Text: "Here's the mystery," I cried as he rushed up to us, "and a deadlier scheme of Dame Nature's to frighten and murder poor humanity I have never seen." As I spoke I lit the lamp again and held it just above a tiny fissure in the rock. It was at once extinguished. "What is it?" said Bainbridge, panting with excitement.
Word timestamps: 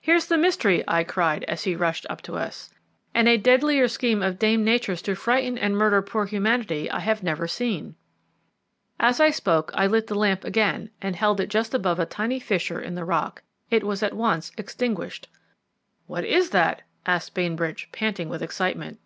"Here's 0.00 0.26
the 0.26 0.36
mystery," 0.36 0.82
I 0.88 1.04
cried 1.04 1.44
as 1.44 1.62
he 1.62 1.76
rushed 1.76 2.04
up 2.10 2.20
to 2.22 2.34
us, 2.34 2.68
"and 3.14 3.28
a 3.28 3.36
deadlier 3.36 3.86
scheme 3.86 4.20
of 4.20 4.40
Dame 4.40 4.64
Nature's 4.64 5.00
to 5.02 5.14
frighten 5.14 5.56
and 5.56 5.76
murder 5.78 6.02
poor 6.02 6.26
humanity 6.26 6.90
I 6.90 6.98
have 6.98 7.22
never 7.22 7.46
seen." 7.46 7.94
As 8.98 9.20
I 9.20 9.30
spoke 9.30 9.70
I 9.72 9.86
lit 9.86 10.08
the 10.08 10.16
lamp 10.16 10.42
again 10.42 10.90
and 11.00 11.14
held 11.14 11.38
it 11.38 11.46
just 11.48 11.74
above 11.74 12.00
a 12.00 12.06
tiny 12.06 12.40
fissure 12.40 12.80
in 12.80 12.96
the 12.96 13.04
rock. 13.04 13.42
It 13.70 13.84
was 13.84 14.02
at 14.02 14.14
once 14.14 14.50
extinguished. 14.58 15.28
"What 16.08 16.24
is 16.24 16.52
it?" 16.52 16.82
said 17.06 17.30
Bainbridge, 17.32 17.90
panting 17.92 18.28
with 18.28 18.42
excitement. 18.42 18.98